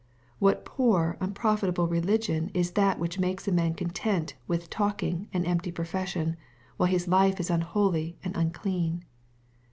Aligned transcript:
What 0.39 0.65
poor 0.65 1.15
unprofitable 1.21 1.85
religion 1.87 2.49
is 2.55 2.71
that 2.71 2.97
which 2.97 3.19
makes 3.19 3.47
a 3.47 3.51
man 3.51 3.75
content 3.75 4.33
with 4.47 4.67
talking 4.67 5.27
and 5.31 5.45
empty 5.45 5.71
profession, 5.71 6.37
while 6.77 6.89
his 6.89 7.07
life 7.07 7.39
is 7.39 7.51
unholy 7.51 8.17
and 8.23 8.35
un 8.35 8.49
clean 8.49 9.05